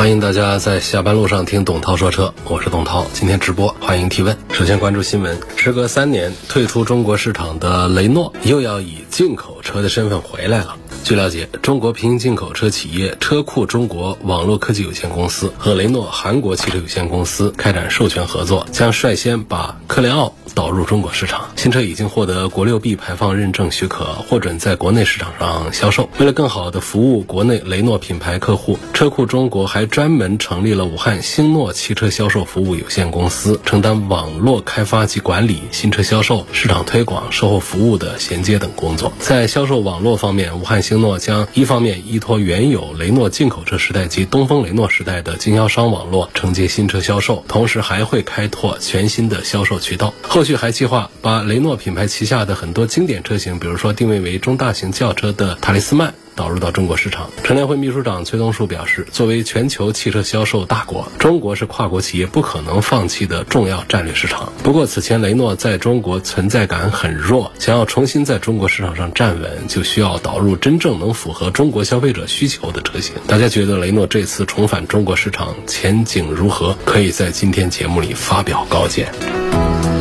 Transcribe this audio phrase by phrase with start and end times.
[0.00, 4.34] 欢迎大家在下班路上听董涛说车，我是董涛，今天直播，欢迎提问。
[4.50, 10.74] 首先关注新闻，时隔三年退出中国市场的雷诺又要以进口车的身份回来了。
[11.10, 21.50] 据了解，中国平行进口车企业车库中国网络科技有限公司和雷诺韩国汽车有限公司开展授权合作，将率先把科雷傲导入中国市场。
[21.56, 26.08] 新车已经获得国六 B 排放认证许可，获准在国内市场上销售。
[26.20, 39.12] 为了更好地服务国内雷诺品牌客户，车库中国还专门成立了武汉星诺汽车销售服务有限公司，承担网络开发及管理、新车销售、市场推广、售后服务的衔接等工作。
[39.18, 50.14] 在销售网络方面，武汉星诺将一方面依托原有雷诺进口车时代及东风雷诺时代的经销商网络承接新车销售，同时还会开拓全新的销售渠道。
[50.22, 56.14] 后续还计划把雷诺品牌旗下的很多经典车型，比如说定位为中大型轿车的塔利斯曼。
[56.34, 57.30] 导入到中国市场。
[57.42, 64.52] 乘联会秘书长崔东树表示，作为全球汽车销售大国，中国是跨国企业不可能放弃的重要战略市场。
[64.62, 73.14] 不过，此前雷诺在中国存在感很弱，想要重新在中国市场上站稳，就需要导入真正能符合中国消费者需求的车型。
[73.26, 76.76] 大家觉得雷诺这次重返中国市场前景如何？
[76.84, 79.49] 可以在今天节目里发表高见。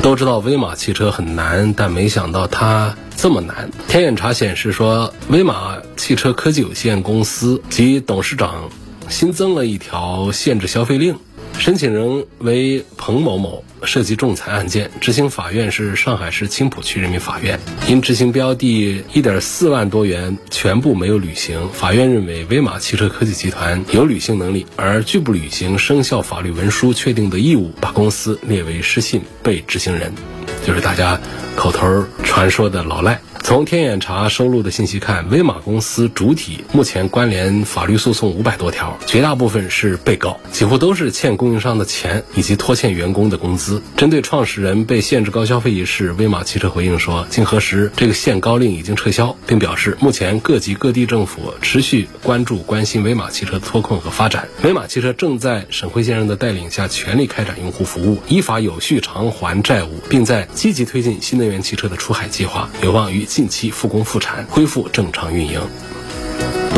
[0.01, 2.95] 都知道威马汽车很难，但没想到它。
[3.17, 3.69] 这么难？
[3.89, 8.69] 天眼查显示说，威马汽车科技有限公司及董事长
[9.09, 11.17] 新增了一条限制消费令，
[11.57, 30.13] 申请人为彭某某，涉及仲裁案件，执行法院是上海市青浦区人民法院，因执行标的一点四万多元全部没有履行，法院认为威马汽车科技集团有履行能力，而拒不履行生效法律文书确定的义务，把公司列为失信被执行人。
[30.65, 31.19] 就是大家
[31.55, 33.19] 口头传说的老赖。
[33.49, 43.81] 从天眼查收录的信息看，威马公司主体目前关联法律诉讼五百多条，绝大部分是被告，几乎都是欠供应商的钱以及拖欠员工的工资。
[43.97, 54.47] 针对创始人被限制高消费一事，威马汽车回应说，经核实，这个限高令已经撤销，并表示目前各级各地政府持续关注关心威马汽车脱困和发展。
[54.61, 63.25] 威马汽车正在沈辉先生的带领下全力开展用户服务，依法有序偿还债务，并在积极推进新能源汽车的出海计划，有望于。
[63.39, 65.61] 近期复工复产，恢复正常运营。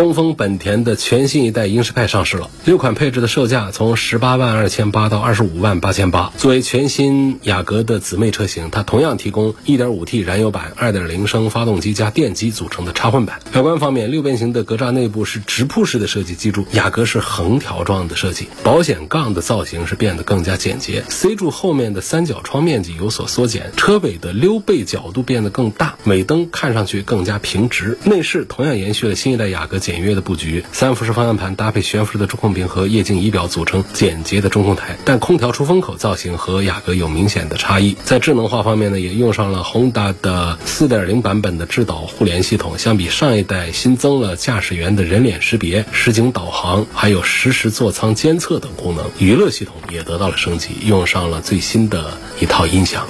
[0.02, 6.34] 东风本田的全新一代英仕派上市了，六款配置的售价从十八万二千八到二十五万八千八。
[6.40, 13.42] 作为全新雅阁的姊妹车型，它同样提供一点五 T 燃油版、二点零升发动机加电机组成的插混版。
[13.54, 18.48] 外观方面，六边形的格栅内部是直瀑式的设计，记住，雅阁是横条状的设计。
[18.64, 28.00] 保险杠的造型是变得更加简洁，C 柱后面的三角窗面积有所缩减，车尾的溜背角度变得更大，尾灯看上去更加平直。
[28.04, 29.80] 内饰同样延续了新一代雅阁。
[29.92, 37.98] 简约的布局，三辐式方向盘搭配悬浮式的中控屏和液晶仪表组成简洁的中控台，但空调出风口造型和雅阁有明显的差异。
[38.06, 49.12] 在智能化方面呢，也用上了 Honda 的4.0版本的智导互联系统，相比上一代新增了驾驶员的人脸识别、实景导航，还有实时座舱监测等功能。
[49.20, 53.06] 娱乐系统也得到了升级，用上了最新的一套音响。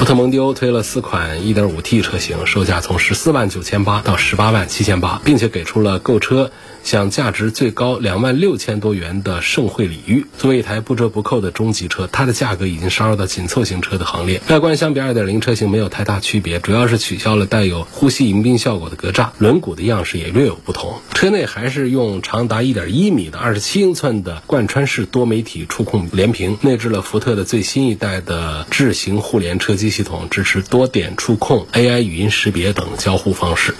[0.00, 6.50] 福特蒙迪欧推了四款 1.5T 车型，售价从14万九千八到18万七千八，并且给出了购车。
[6.82, 10.26] 享价值最高两万六千多元的盛会礼遇。
[10.38, 14.40] 作为一台不折不扣的中级车，它的价格已经杀入到紧凑型车的行列。
[14.48, 21.00] 外观相比2.0车型没有太大区别，主要是取消了带有呼吸迎宾效果的格栅，轮毂的样式也略有不同。
[21.14, 33.74] 车内还是用长达1.1米的27英寸的贯穿式多媒体触控连屏，内置了福特的最新一代的智行互联车机系统，支持多点触控、AI 语音识别等交互方式。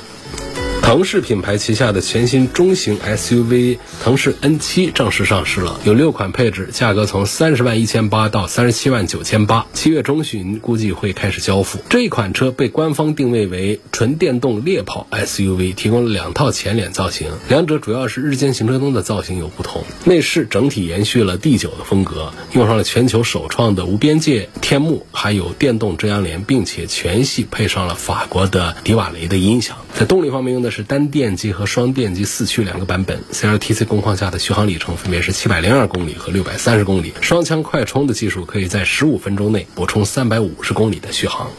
[0.90, 11.78] 腾势品牌旗下的全新中型 SUV 腾势 N7 正式上市了，有六款配置，价格从三十万一千八到三十七万九千八，七月中旬估计会开始交付。
[11.88, 19.84] 这一款车被官方定位为纯电动猎跑 SUV，提供了两套前脸造型，两者主要是日间行车灯的造型有不同。
[20.04, 29.76] 内饰整体延续了 D9 的风格，用上了全球首创的无边界天幕，还有电动遮阳帘，并且全系配上了法国的迪瓦雷的音响。
[29.94, 30.79] 在动力方面用的是。
[30.82, 37.12] 单电机和双电机四驱两个版本，CLTC 工况下的续航里程分别是七百零二公里和六百三十公里。
[37.20, 41.50] 双枪快充的技术可以在十五分钟内补充三百五十公里的续航。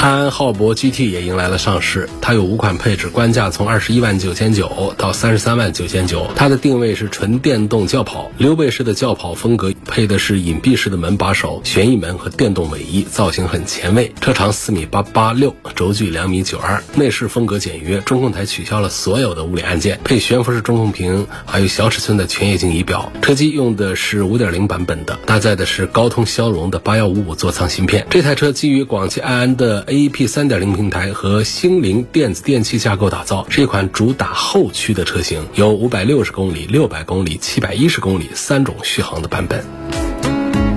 [0.00, 6.26] 安安浩博 GT 也迎来了上市，它有五款配置，官价从二十一万九千九到三十三万九千九。
[6.34, 14.12] 它的定位是纯电动轿跑，溜背式的轿跑风格，配的是隐蔽式的门把手、旋翼门和电动尾翼，造型很前卫。
[14.20, 16.82] 车长四米八八六，轴距两米九二。
[16.94, 23.12] 内饰风格简约，中控台取消了所有的物理按键，配悬浮式中控屏，还有小尺寸的全液晶仪表。
[23.20, 28.06] 车机用的是五点零版本的，搭载的是高通骁龙的八幺五五座舱芯片。
[28.08, 29.80] 这台车基于广汽埃安的。
[29.90, 39.64] AEP 三点零平台和星凌电子电器架构打造，是一款主打后驱的车型，有五百六十公里、六百公里、七百一十公里三种续航的版本。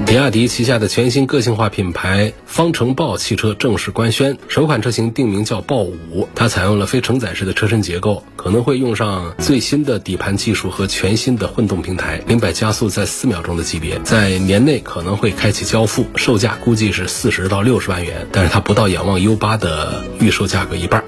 [0.05, 21.03] 比亚迪旗下的全新个性化品牌方程豹汽车正式官宣，首款车型定名叫豹五，它采用了非承载式的车身结构，可能会用上最新的底盘技术和全新的混动平台，零百加速在四秒钟的级别，在年内可能会开启交付，售价估计是四十到六十万元，但是它不到仰望 U 八的预售价格一半。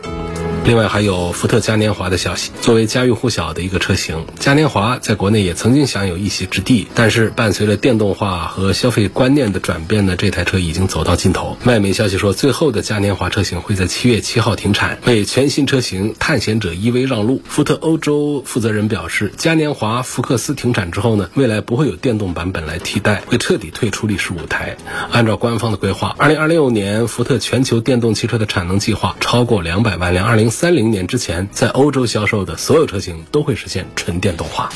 [0.66, 6.88] 另外还有福特嘉年华的消息，作为家喻户晓的一个车型，嘉年华在国内也曾经享有一席之地。
[6.96, 11.56] 但是伴随着电动化和消费观念的转变呢，这台车已经走到尽头。
[11.66, 17.44] 外媒消息说，最后的嘉年华车型会在七月七号停产，为全新车型探险者 EV 让路。
[17.48, 24.76] 福特欧洲负责人表示，嘉年华福克斯停产之后呢，未来不会有电动版本来替代，会彻底退出历史舞台。
[25.12, 30.55] 按照官方的规划，二零二六年福特全球电动汽车的产能计划超过两百万辆，二零。
[30.56, 34.70] 三零年之前，在欧洲销售的所有车型都会实现纯电动化。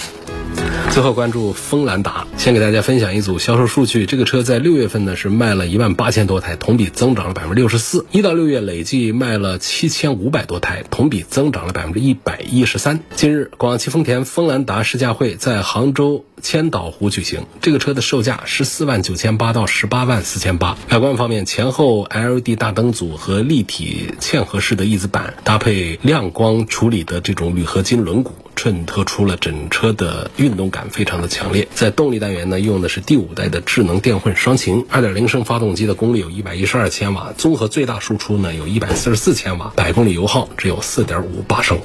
[0.92, 4.06] 最后关注锋兰达，先给大家分享一组销售数据。
[4.06, 8.06] 这个车在六月份呢是卖了一万八千多台，同比增长了百分之六十四。
[8.12, 13.00] 一到六月累计卖了七千五百多台，同比增长了百分之一百一十三。
[13.16, 17.46] 近日，广汽丰田锋兰达试驾会在杭州千岛湖举行。
[17.62, 20.76] 这个车的售价十四万九千八到十八万四千八。
[20.90, 28.32] 外观方面，前后 LED 大灯组和立体嵌合式的翼子板，搭配亮光处理的这种铝合金轮毂。
[28.56, 31.68] 衬托出了整车的运动感，非常的强烈。
[31.76, 41.78] 在动力单元呢，用的是第五代的智能电混双擎，二点零升发动机的功率有一百一十二千瓦，综合最大输出呢有一百四十四千瓦，百公里油耗只有四点五八升。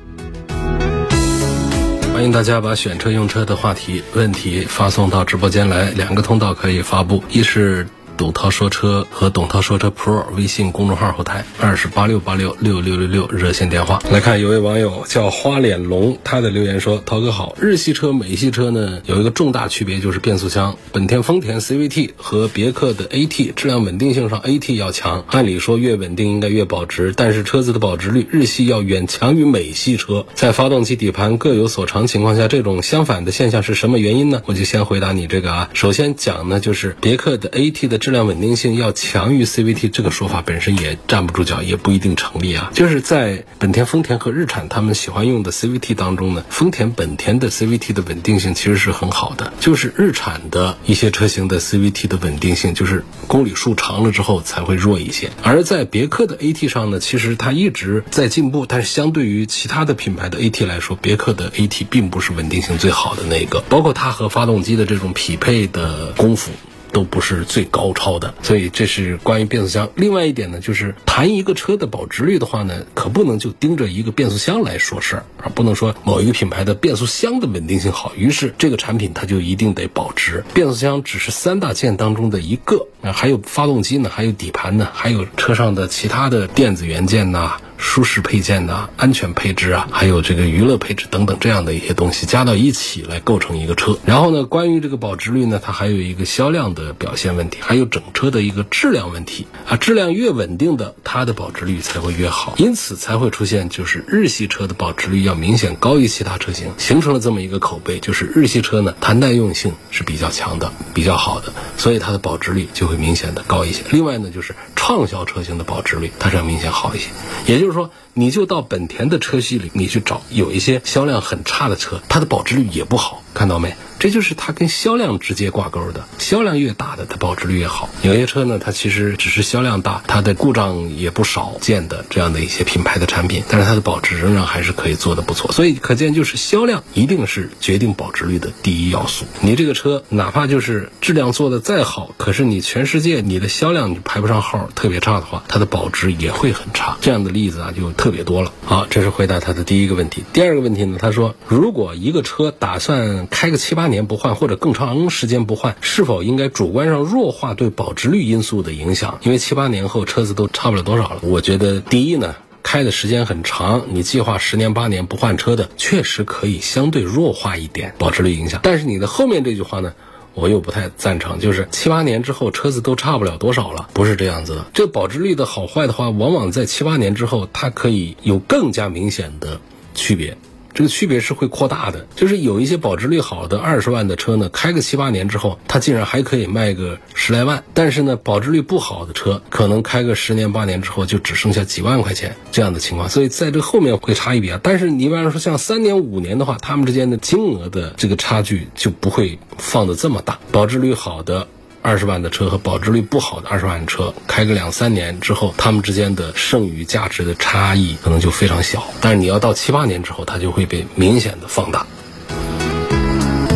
[2.14, 7.88] 欢迎大家把选车用车的话题问题发送到直播间来，两个通道可以发布，一是。
[8.16, 34.42] 董涛说车和董涛说车 Pro 微信公众号后台二十八六八六六六六六热线电话来看，有位网友叫花脸龙，他的留言说：涛哥好，日系车、美系车呢有一个重大区别就是变速箱，本田、丰田 CVT 和别克的 AT 质量稳定性上 AT 要强，按理说越稳定应该越保值，但是车子的保值率日系要远强于美系车，在发动机底盘各有所长情况下，这种相反的现象是什么原因呢？
[34.46, 37.98] 我就先回答你这个啊，首先讲呢就是别克的 AT 的。
[38.04, 42.70] 质量稳定性要强于 CVT 这个说法本身也站不住脚，也不一定成立啊。
[42.74, 49.54] 就是在本田、丰田和日产他们喜欢用的 CVT 当中呢，丰田、本田的 CVT 的稳定性其实是很好的。
[49.58, 55.30] 就是日产的一些车型的 CVT 的稳定性，就是公里数长了之后才会弱一些。
[55.42, 66.52] 而在别克的 AT 上呢，其实它一直在进步，但是相对于其他的品牌的 AT 来说，别克的 AT 并不是稳定性最好的那个，包括它和发动机的这种匹配的功夫。
[66.94, 69.90] 都不是最高超的，所以这是关于变速箱。
[69.96, 80.44] 另外一点呢，就是谈一个车的保值率的话呢，可不能就盯着一个变速箱来说事儿啊，不能说某一个品牌的变速箱的稳定性好，于是这个产品它就一定得保值。
[80.54, 87.56] 变速箱只是三大件当中的一个，啊，还有发动机呢，还有底盘呢，还有车上的其他的电子元件呐。
[87.76, 93.98] 舒适配件呐，安全配置啊，还有这个娱乐配置等等这样的一些东西加到一起来构成一个车。
[94.04, 99.76] 然后呢，关于这个保值率呢，它还有一个销量的表现问题，还有整车的一个质量问题啊。
[99.76, 113.82] 质量越稳定的，它的保值率才会越好，因此才会出现就是日系车的保值率要明显高于其他车型，形成了这么一个口碑，就是日系车呢，它耐用性是比较强的，比较好的，所以它的保值率就会明显的高一些。
[113.90, 117.08] 另外呢，就是畅销车型的保值率它是要明显好一些，
[117.46, 117.74] 也就就是。
[117.74, 123.74] 说，你就到本田的车系里，你去找有一些销量很差的车，它的保值率也不好，看到没？
[123.98, 126.04] 这就是它跟销量直接挂钩的。
[126.18, 127.88] 销量越大的，它保值率越好。
[128.02, 135.50] 有些车呢，它其实只是销量大，它的故障也不少见的这样的一些品牌的产品，但是它的保值仍然还是可以做的不错。
[135.52, 139.24] 所以可见，就是销量一定是决定保值率的第一要素。
[139.40, 146.98] 你这个车哪怕就是质量做的再好，可是你全世界你的销量你排不上号，特别差的话，它的保值也会很差。
[147.00, 148.52] 这样的例子啊就特别多了。
[148.66, 150.24] 好，这是回答他的第一个问题。
[150.34, 159.20] 第二个问题呢，他说，如果一个车打算开个七八年不换，或者更长时间不换，是否应该主观上弱化对保值率因素的影响？
[159.22, 161.20] 因为七八年后车子都差不了多少了。
[161.22, 162.34] 我觉得第一呢。
[162.66, 168.60] 开的时间很长，你计划十年八年不换车的，确实可以相对弱化一点保值率影响。
[168.62, 169.92] 但是你的后面这句话呢，
[170.34, 174.66] 我又不太赞成，就是七八年之后车子都差不了多少了，不是这样子的。
[174.74, 179.60] 这保值率的好坏的话，往往在七八年之后，它可以有更加明显的
[179.94, 180.36] 区别。
[180.74, 187.62] 这个区别是会扩大的，就是有一些保值率好的二十万的车呢，开个七八年之后，它竟然还可以卖个十来万。
[187.72, 193.08] 但是呢，保值率不好的车，可能开个十年八年之后，就只剩下几万块钱这样的情况。
[193.08, 194.58] 所以在这后面会差一笔啊。
[194.62, 200.40] 但是你比方说像三年五年的话，他们之间的金额的这个差距就不会放的这么大。
[200.50, 201.46] 保值率好的。
[201.86, 208.82] 二十万的车和保值率不好的二十万的车，开个两三年之后，它们之间的剩余价值的差异可能就非常小。
[209.02, 211.86] 但是你要到七八年之后，它就会被明显的放大。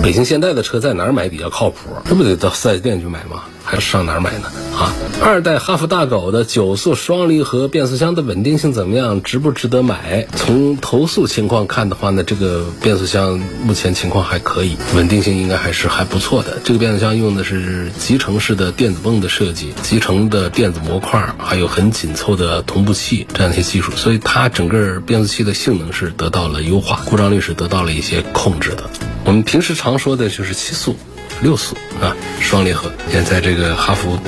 [0.02, 1.78] 北京现代的车在哪儿买比较靠谱？
[2.04, 3.44] 这不得到四 S 店去买吗？
[3.68, 4.50] 还是上哪儿买呢？
[4.74, 9.22] 啊，二代哈弗大狗的九速双离合变速箱的稳定性怎么样？
[9.22, 10.26] 值不值得买？
[10.34, 16.58] 从投诉情况看的话呢，这个变速箱目前情况还可以，稳定性应该还是还不错的。
[16.64, 28.84] 这个变速箱用的是集成式的电子泵的设计，集成的电子模块，还有很紧凑的同步器这样一些技术，所以它整个变速器的性能是得到了优化，故障率是得到了一些控制的。
[29.26, 30.96] 我们平时常说的就是七速。
[31.42, 32.90] 六速啊，双离合。
[33.10, 34.18] 现在这个哈弗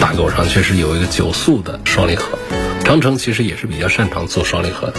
[0.00, 2.38] 大狗上确实有一个九速的双离合，
[2.84, 4.94] 长城其实也是比较擅长做双离合的。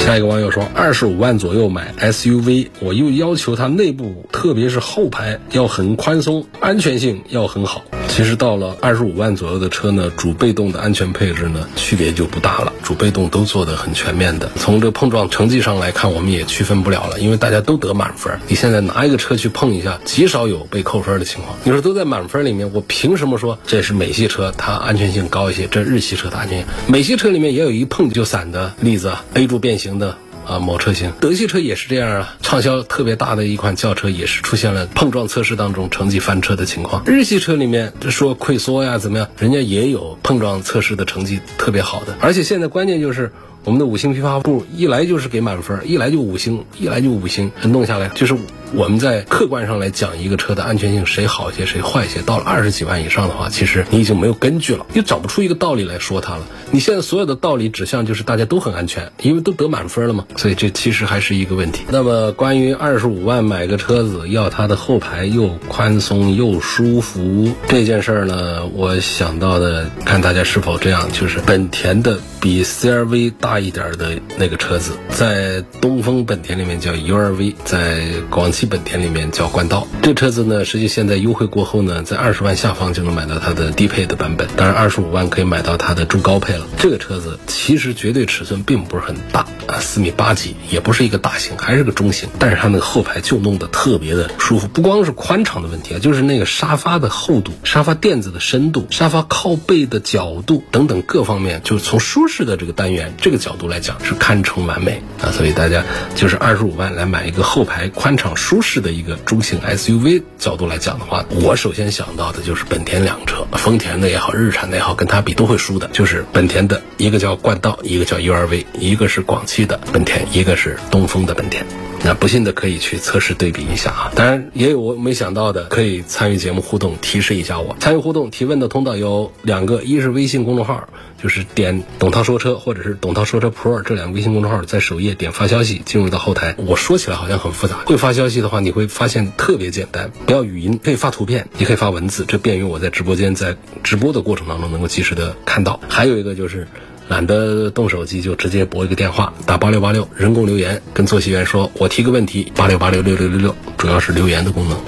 [0.00, 7.84] 下一个网友说，二十五万左右买 SUV，我又要求它内部，特别是后排要很宽松，安全性要很好。
[8.10, 12.72] 其实到了二十五万左右的车呢，主被动的安全配置呢，区别就不大了。
[12.82, 14.50] 主被动都做得很全面的。
[14.56, 18.38] 从这碰撞成绩上来看，我们也区分不了了，因为大家都得满分。
[18.48, 21.56] 你现在拿一个车去碰一下，极少有被扣分的情况。
[21.64, 25.66] 你说都在满分里面，我凭什么说这是美系车它安全性高一些？
[25.68, 30.18] 这日系车它安全，美系车里面也有一碰就散的例子，A 柱变形的。
[30.50, 37.02] 啊，某车型，德系车也是这样啊，畅销特别大的一款轿车也是出现了碰撞测试当中成绩翻车的情况。
[37.06, 43.32] 日系车里面说溃缩呀怎么样，人家也有碰撞测试的成绩特别好的，而且现在关键就是。
[43.64, 48.34] 我们的五星批发部一来就是给满分，一来就五星，一来就五星，弄下来就是
[48.74, 52.22] 我们在客观上来讲一个车的安全性谁好一些谁坏一些。
[52.22, 56.46] 到了二十几万以上的话，其实你已经没有根据了，你找不出一个道理来说它了。
[56.70, 60.24] 你现在所有的道理指向就是大家都很安全，因为都得满分了嘛。
[60.36, 61.82] 所以这其实还是一个问题。
[61.90, 72.18] 那么关于二十五万买个车子要它的后排又宽松又舒服这件事儿呢，我想到的看大家是否这样，就是本田的。
[72.40, 79.88] 比 CRV 大大一点的那个车子，在东风本田里面叫 URV，在广汽本田里面叫冠道。
[80.02, 86.64] 这个车子呢，实际现在优惠过后呢，在二十万下方就能买到它的低配的版本，当然二十五万可以买到它的中高配了。
[86.78, 105.82] 这个车子其实绝对尺寸并不是很大啊，四米八几，也不是一个大型，还是个中型，但是它那个后排就弄得特别的舒服，不光是宽敞的问题啊，就是那个沙发的厚度、沙发垫子的深度、沙发靠背的角度等等各方面，就是从舒适的这个单元这个角度来讲是堪称完美啊，所以大家
[106.14, 121.64] 就是二十五万来买一个后排宽敞舒适的一个中型 SUV 角度来讲的话，我首先想到的就是本田两车，丰田的也好，日产的也好，跟它比都会输的，就是本田的一个叫冠道，一个叫 URV，一个是广汽的本田，一个是东风的本田。
[122.02, 127.76] 那不信的可以去测试对比一下啊，当然也有我没想到的，可以参与节目互动，提示一下我。
[127.78, 130.88] 参与互动提问的通道有两个，一是微信公众号，
[131.22, 136.54] 就是点“董涛说车”或者是“董涛说车 Pro” 这两个微信公众号，在首页点发消息，进入到后台。
[136.58, 145.80] 我说起来好像很复杂，会发消息的话，你会发现特别简单，不要语音，可以发图片，也可以发文字，这便于我在直播间在直播的过程当中能够及时的看到。
[145.88, 146.66] 还有一个就是。
[147.08, 154.78] 懒得动手机，就直接拨一个电话，打八六八六，人工留言，跟坐席员说：“我提个问题。”八六八六六六六六，主要是留言的功能。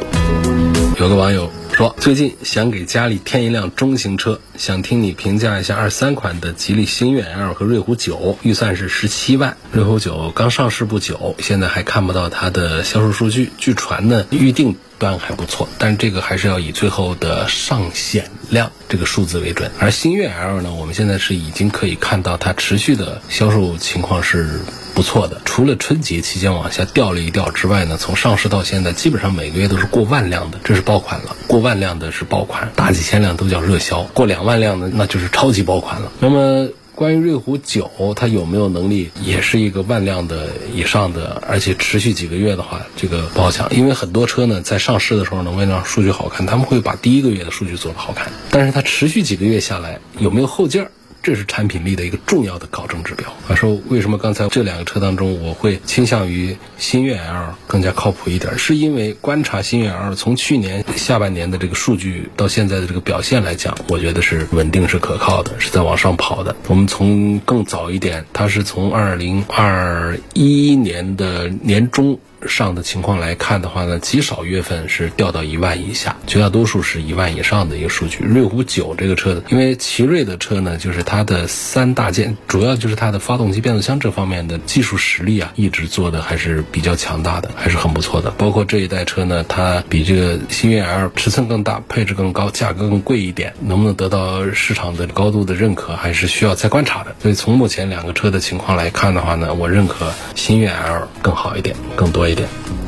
[1.01, 13.51] 有个网友说，最近想给家里添一辆中型车，想听你评价一下二三款的吉利星越 L 和瑞虎九预算是十七万，瑞虎九刚上市不久，现在还看不到它的销售数据。
[13.57, 19.71] 据传呢，预定端还不错，但是这个还是要以最后的上险量这个数字为准。
[19.79, 24.61] 而星越 L 呢，我们现在是已经可以看到它持续的销售情况是
[24.95, 25.41] 不错的。
[25.47, 31.35] 除了春节期间往下掉了一掉之外呢，从上市到现在，基本上每个月都是过万辆的，这是爆款了。
[31.47, 34.03] 过万辆的是爆款，大几千辆都叫热销。
[34.03, 36.13] 过两万辆的那就是超级爆款了。
[36.21, 36.69] 那么。
[36.95, 43.75] 关于瑞虎九，它有没有能力，也是一个万辆的以上的，而且持续几个月的话，这个不好讲。
[43.75, 50.91] 因为很多车呢，在上市的时候呢，为了让数据好看，他们会把第一个月的数据做得好看，但是它持续几个月下来，有没有后劲儿？
[51.23, 53.33] 这是产品力的一个重要的考证指标。
[53.47, 58.59] 他，说为什么刚才这两个车当中，我会倾向于新悦 L 更加靠谱一点？
[58.59, 66.57] 是因为观察新悦 L 从去年下半年的这个数据到现在的这个表现来讲，我觉得是稳定、是可靠的，是在往上跑的。
[66.69, 72.19] 我们从更早一点，它是从二零二一年的年中。
[72.49, 78.19] 上的情况来看的话呢，极少月份是掉到一万以下，绝大多数是一万以上的一个数据。
[78.25, 88.31] 瑞虎九这个车子，因为奇瑞的车呢，就是它的三大件，主要就是它的发动机、变速箱这方面的技术实力啊，一直做的还是比较强大的，还是很不错的。
[88.33, 97.15] 包括这一代车呢，它比这个新悦 L 尺寸更大，配置更高，价格更贵一点，能不能得到市场的高度的认可，还是需要再观察的。
[97.21, 102.32] 所以从目前两个车的情况来看的话呢，我认可新悦 L 更好一点，更多一。
[102.33, 102.82] 一点。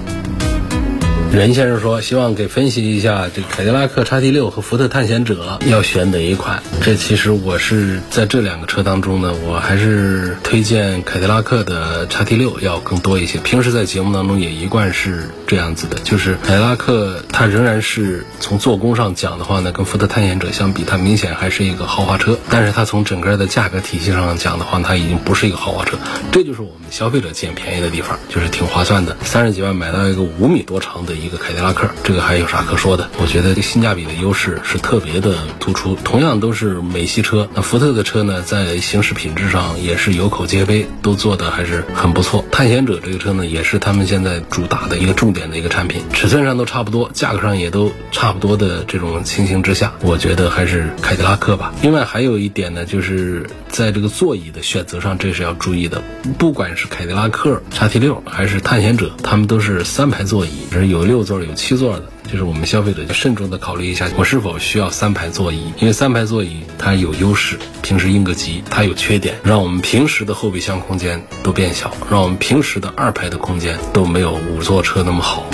[1.34, 6.62] 任先生说：“希望给分析一下这凯迪拉克叉 T 六和福特探险者要选哪一款？
[6.80, 13.40] 这其实我是在这两个车当中呢，我还是推荐凯迪拉克的叉 T 六要更多一些。
[13.40, 22.38] 平时在节目当中也一贯是这样子的，就是凯迪拉克它仍然是从做工上讲的话呢，跟福特探险者相比，它明显还是一个豪华车。
[22.48, 25.98] 但是它从整个的价格体系上讲的话，它已经不是一个豪华车。
[26.30, 33.08] 这就是我们消费者捡便宜的地方，就是挺划算的，三十几万买到一个五米多长的。”一个凯迪拉克，这个还有啥可说的？
[33.18, 35.96] 我觉得这性价比的优势是特别的突出。
[36.04, 42.44] 同样都是美系车，那福特的车呢，在行驶品质上也是有口皆碑，都做的还是很不错。
[42.52, 51.72] 探险者这个车呢，也是他们现在主打的一个重点的一个产品，尺寸上都差不多，价格上也都差不多的这种情形之下，我觉得还是凯迪拉克吧。
[51.80, 56.02] 另外还有一点呢，就是在这个座椅的选择上，这是要注意的。
[56.38, 61.13] 不管是凯迪拉克叉 T 六还是探险者，他们都是三排座椅，是有六。
[61.14, 65.72] 六座有七座的，就是我们消费者要慎重的考虑一下，我是否需要三排座椅？
[65.78, 75.46] 因为三排座椅它有优势，平时应个急；它有缺点，让我们平时的后备箱空间都变小，让我们平时的二排的空间都没有五座车那么好。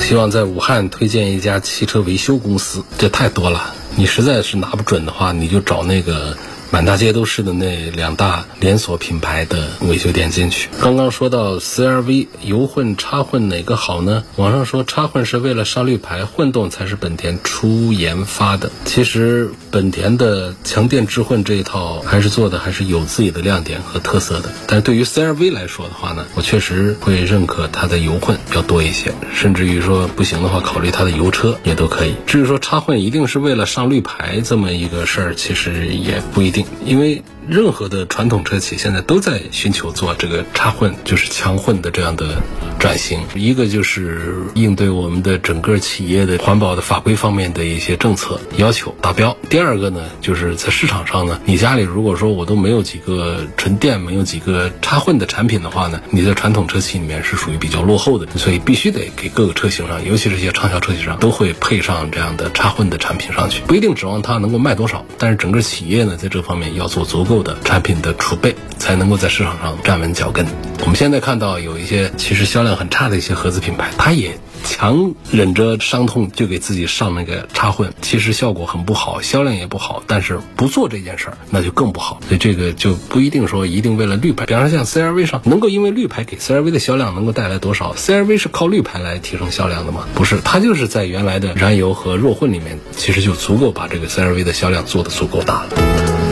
[0.00, 6.34] 希望在武汉推荐一家汽车维修公司，这太多了，你实在是拿不准的话，你就找那个。
[6.70, 10.68] 满大街都是的那两大连锁品牌的维修店进去。
[10.80, 14.24] 刚刚说到 CRV 油混插混哪个好呢？
[14.36, 18.70] 网上说插混是为了上绿牌，混动才是本田初研发的。
[18.84, 24.50] 其实本田的强电智混这一套还是做的还是有自己的亮点和特色的。
[24.66, 32.14] 但是对于 CRV 来说的话呢，我确实会认可它的油混要多一些，甚至于说不行的话，考虑它的油车也都可以。
[32.26, 36.55] 至于说插混一定是为了上绿牌这么一个事儿，其实也不一定。
[36.84, 42.42] 因为任何的传统车企现在都在寻求做这个插混，就是强混的这样的
[42.78, 43.20] 转型。
[43.34, 49.36] 一个就是应对我们的整个企业的环保的法规方面的一些政策要求达标。
[49.48, 63.62] 第二个呢，就是在市场上呢，你家里如果说我都没有几个纯电，没有几个插混的产品的话呢，你在传统车企里面是属于比较落后的，所以必须得给各个车型上，尤其是一些畅销车型上，都会配上这样的插混的产品上去。
[63.68, 70.46] 不一定指望它能够卖多少，但是整个企业呢，在这方面要做足够的产品的储备，才能够在市场上站稳脚跟。
[70.80, 80.02] 我们现在看到有一些其实销量很差的一些合资品牌，它也强忍着伤痛就给自己上那个插混，其实效果很不好，销量也不好。
[80.06, 82.20] 但是不做这件事儿，那就更不好。
[82.28, 84.44] 所以这个就不一定说一定为了绿牌。
[84.46, 90.04] 比方说像 CRV 上，能够因为绿牌给 CRV 的销量能够带来多少？CRV 是靠绿牌来提升销量的吗？
[90.14, 96.25] 不是，它就是在原来的燃油和弱混里面，其实就足够把这个 CRV 的销量做得足够大了。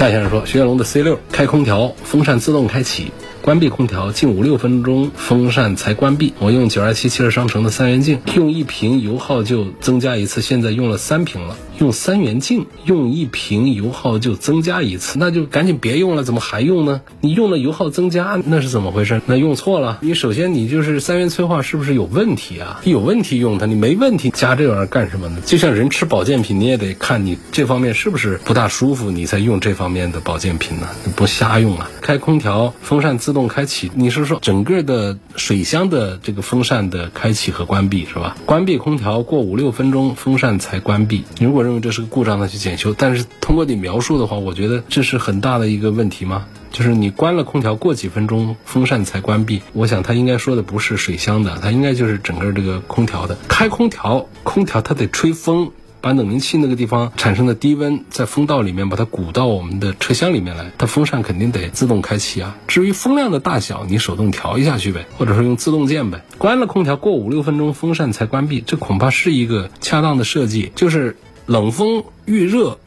[0.00, 6.32] 夏先生说：“雪铁龙的 C 六开空调，风扇自动开启，关闭空调近五六分钟，风扇才关闭。
[6.38, 17.00] 我用九二七汽车商城的三元镜，用一瓶油耗就增加一次，现在用了三瓶了。”用三元镜，用一瓶油耗就增加一次，那就赶紧别用了，怎么还用呢？
[17.22, 19.22] 你用了油耗增加，那是怎么回事？
[19.24, 19.98] 那用错了。
[20.02, 22.82] 你首先你就是三元催化是不是有问题啊？
[22.84, 25.38] 有问题用它，你没问题加这玩意儿干什么呢？
[25.46, 30.86] 就像人吃保健品，你也得看你这方面是不是不大舒服，你才用这方面的保健品呢？
[31.06, 31.90] 你不瞎用啊！
[32.02, 38.36] 开空调，风扇自动开启，你是说整个的水箱的这个风扇的开启和关闭是吧？
[38.44, 41.24] 关闭空调过五六分钟，风扇才关闭。
[41.40, 42.94] 如果认为这是个故障，的去检修。
[42.96, 46.46] 但是通过你描述的话，我觉得这是很大的一个问题吗？
[46.72, 49.62] 就是你关了空调过几分钟，风扇才关闭。
[49.72, 53.36] 我想他应该说的不是水箱的，他应该就是整个这个空调的。
[53.48, 55.70] 开空调，空调它得吹风。
[56.02, 62.56] 把冷凝器那个地方产生的低温在风道里面把它鼓到我们的车厢里面来，它风扇肯定得自动开启啊。
[62.66, 66.24] 至于风量的大小，你手动调一下去呗，或者说用自动键呗。
[66.38, 70.72] 关了空调过五六分钟，风扇才关闭，这恐怕是一个恰当的设计。
[70.74, 71.18] 就是
[71.50, 72.78] 冷风遇热，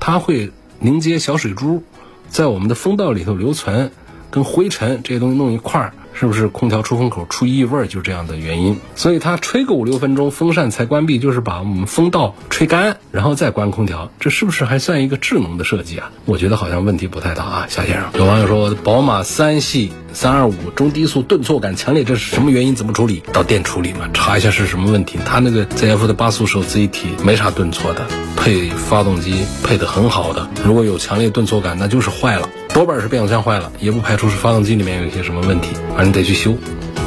[0.00, 1.80] 它会凝结小水珠，
[2.28, 3.88] 在我们的风道里头留存，
[4.32, 5.94] 跟灰尘这些东西弄一块儿。
[6.20, 8.78] 是不是空调出风口出异味儿就这样的原因？
[8.94, 14.10] 所以它吹个五六分钟，风扇才关闭，就是把我们风道吹干，然后再关空调。
[14.20, 16.10] 这是不是还算一个智能的设计啊？
[16.26, 18.04] 我觉得好像问题不太大啊，夏先生。
[18.12, 22.74] 有网友说，宝马三系三二五中低速顿挫感强烈，这是什么原因？
[22.74, 23.22] 怎么处理？
[23.32, 25.18] 到店处理嘛，查一下是什么问题。
[25.24, 28.04] 它那个 ZF 的八速手自一体没啥顿挫的，
[28.36, 30.46] 配发动机配的很好的。
[30.66, 32.46] 如果有强烈顿挫感，那就是坏了。
[32.80, 36.54] 多半是变速箱坏了，也不排除是发动机里面有一些什么问题，反正得去修。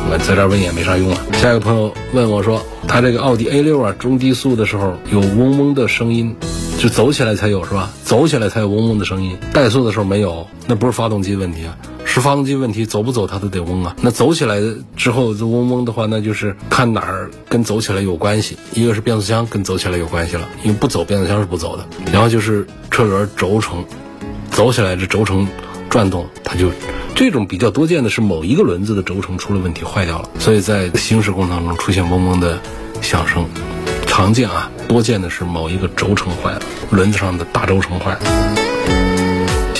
[0.08, 1.18] 我在这儿问也没啥用啊。
[1.34, 6.36] 下一个朋友问我说，他这个奥迪 A 六啊，中低速的时候有嗡嗡的声音，
[6.78, 7.92] 就走起来才有是吧？
[8.04, 13.96] 走起来才有嗡嗡的声音，怠速的时候没有，那不是发动机问题啊，是发动机问题，走不走它都得嗡啊。
[14.00, 14.62] 那走起来
[14.96, 23.84] 之后这嗡嗡的话，那就是看哪儿跟走起来有关系，一个是变速箱跟走起来有关系了，因为不走变速箱是不走的，然后就是车轮轴承。
[24.54, 25.48] 走起来，这轴承
[25.90, 26.72] 转动，它就
[27.16, 32.62] 这种比较多见的是某一个轮子的轴承出了问题，坏掉了，所以在行驶过程当中出现嗡嗡的
[33.02, 33.46] 响声，
[34.06, 36.62] 常见啊，多见的是某一个轴承坏了，
[36.92, 38.63] 轮子上的大轴承坏了。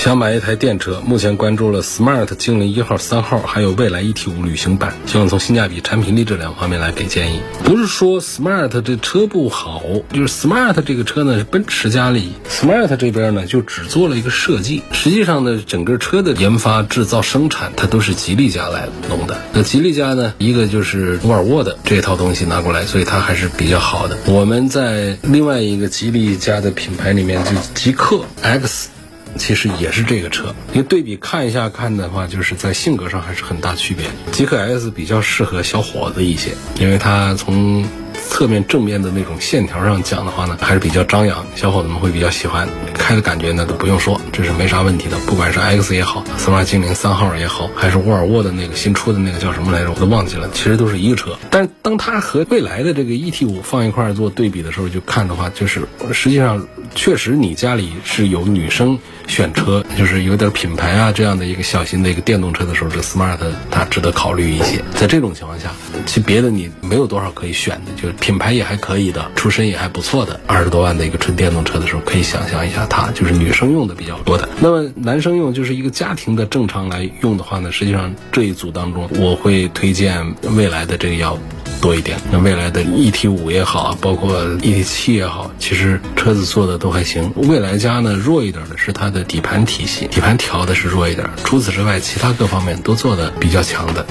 [0.04, 7.40] 想买一台电车，目前关注了 Smart 精灵一号、三号，还有蔚来 ET 五旅行版，希望从性价比、产品力这两方面来给建议。
[7.64, 19.40] 不是说 Smart 这车不好，就是 Smart 这个车呢是奔驰家里，Smart 这边呢就只做了一个设计，实际上呢整个车的研发、制造、生产它都是吉利家来弄的。
[19.54, 24.18] 那吉利家呢，一个就是沃尔沃的这套东西拿过来，所以它还是比较好的。
[24.26, 28.90] 我们在另外一个吉利家的品牌里面，就极客 X。
[29.36, 34.06] 其实也是这个车，你对比看一下看的话，就是在性格上还是很大区别。
[34.32, 37.84] 极客 S 比较适合小伙子一些，因为它从
[38.28, 42.68] 侧面正面的那种线条上讲的话呢，还是比较张扬，小伙子们会比较喜欢。
[42.92, 45.16] 开的感觉呢都不用说，这是没啥问题的。
[45.26, 50.48] 不管是 X 也好，斯巴精灵三号也好，还是沃尔沃的那个新出的那个叫什么来着，我都忘记了。
[50.52, 55.82] 其实都是一个车，但是当它和未来的这个 ET 五放一块做对比的时候，就看的话，就是
[56.12, 58.98] 实际上确实你家里是有女生。
[59.26, 63.38] 选车就是有点品牌啊，这样的一个小型的一个电动车的时候，这 smart
[63.70, 64.84] 它值得考虑一些。
[64.94, 65.70] 在这种情况下，
[66.06, 74.48] 其别的你没有多少可以选的，就是品牌也还可以的，出身也还不错的，二十多万的一个纯电动车的时候，可以想象一下它，就是女生用的比较多的。
[74.60, 81.38] 那么男生用就是一个家庭的正常来用的话呢，实际上这一组当中，我会推荐未来的这个要。
[81.80, 87.30] 多一点，那未来的 E T 五也好，包括 E T 七也好，其实车子做的都还行。
[87.36, 91.28] 未来家呢弱一点的是它的底盘体系，底盘调的是弱一点。
[91.44, 94.06] 除此之外，其他各方面都做的比较强的。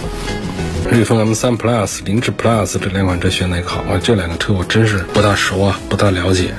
[0.91, 3.99] 瑞风 M 三 Plus、凌志 Plus 这两款车选哪个好啊？
[4.01, 6.53] 这两个车我真是不大熟啊，不大了解。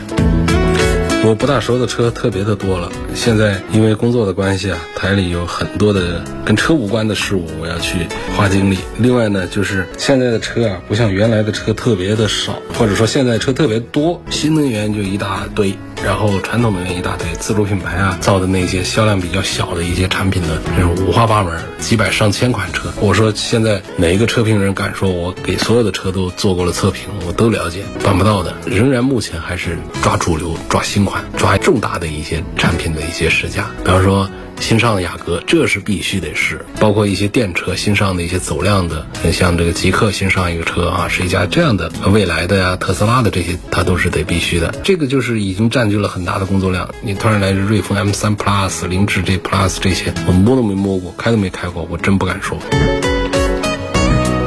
[1.25, 8.07] 我不大熟的车特别的多了，现在因为工作的关系啊，台里有很多的跟车无关的事物，我要去
[8.37, 8.79] 花精力。
[8.99, 15.75] 另外呢，就是现在的车啊，不像原来的车特别的少，或者说现在车特别多，新能源就一大堆。
[16.05, 22.93] 然后传统能源一大堆，自主品牌啊造的那些销量比较小的一些产品的，这种五花八门，几百上千款车。
[23.01, 28.55] 我说现在哪一个车评人敢说我给所有的车都做过了测评，我都了解，办不到的。
[28.67, 34.29] 仍然目前还是抓主流、抓新款、抓重大的一些产品的一些试驾，比方说。
[34.61, 36.65] 新上的雅阁，这是必须得试。
[36.81, 44.75] 包括一些电车新上的一些走量的，像这个极客新上一个车啊，是一家这样的未来的呀、特斯拉的这些，它都是得必须的。
[44.83, 46.89] 这个就是已经占据了很大的工作量。
[47.03, 52.59] 你突然来瑞风 M3 Plus、凌志这 Plus 这些，我摸都没摸过，开都没开过，我真不敢说。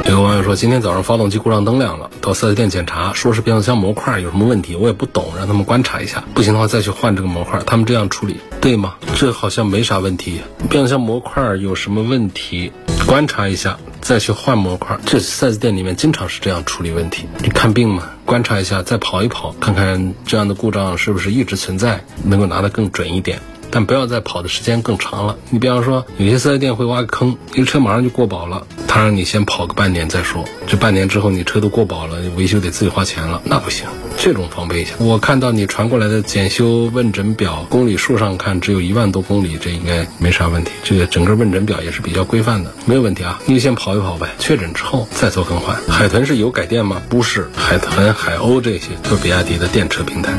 [0.08, 7.60] 有个网友说，今天早上发动机故障灯亮了，到四 S 店检查，说是变速箱模块有什么问题，我也不懂，让他们观察一下，不行的话再去换这个模块。
[7.66, 8.94] 他们这样处理对吗？
[9.14, 10.40] 这好像没啥问题。
[10.70, 12.72] 变速箱模块有什么问题？
[13.06, 14.98] 观察一下再去换模块。
[15.04, 17.26] 这四 S 店里面经常是这样处理问题。
[17.42, 23.40] 你看病嘛，观察一下再跑一跑，看看这样的故障是不是一直存在，能够拿得更准一点。
[23.70, 25.36] 但不要再跑的时间更长了。
[25.50, 30.44] 你比方说，有些四 S 店会挖个坑，一个车马上就过保了，他让你先跑个半年再说。
[30.66, 33.86] 这半年之后，你车都过保了，维修得自己花钱了，那不行。
[34.16, 34.92] 这种防备一下。
[34.98, 40.72] 我看到你传过来的检修问诊表，公里数上看只有一万多公里，这应该没啥问题。
[40.82, 43.40] 这个整个问诊表也是比较规范的，没有问题啊。
[43.46, 45.76] 你就先跑一跑呗，确诊之后再做更换。
[45.88, 47.00] 海豚是有改电吗？
[47.08, 50.32] 不是，海豚、海鸥这些都是比亚迪的电车平台。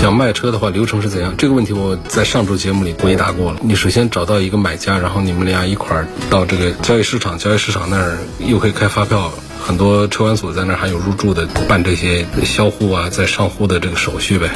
[0.00, 1.34] 想卖车的话，流程是怎样？
[1.36, 3.58] 这个问题我在上周节目里回答过了。
[3.62, 14.48] 你首先找到一个买家，然后你们俩一块儿到这个交易市场，交易市场那儿又可以开发票，很多车管所在那儿还有入驻的，办这些销户啊、在上户的这个手续呗。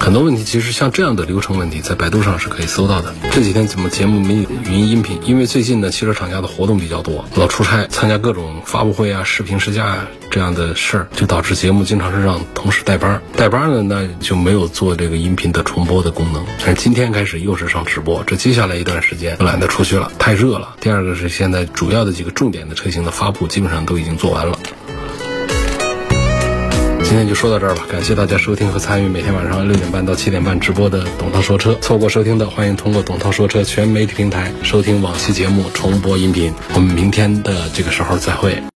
[0.00, 3.14] 很多问题其实像这样的流程问题，在百度上是可以搜到的。
[3.30, 5.20] 这几天怎么节目没有语音音频？
[5.24, 13.20] 因为最近呢，汽车厂家的活动比较多，老出差，参加各种发布会啊、视频试驾啊这样的事儿，就导致节目经常是让同事代班。
[13.36, 16.46] 代班呢，那就没有做这个音频的重播的功能。
[16.64, 20.76] 但是今天开始又是上直播，这接下来一段时间懒得出去了，太热了。
[20.80, 24.58] 第二个是现在主要的几个重点的车型的发布基本上都已经做完了。
[27.10, 31.74] 今天就说到这儿吧，感谢大家收听和参与每天晚上六点半到七点半直播的董涛说车。
[31.80, 36.54] 错过收听的，欢迎通过董涛说车全媒体平台收听往期节目重播音频。
[36.72, 38.62] 我们明天的这个时候再会。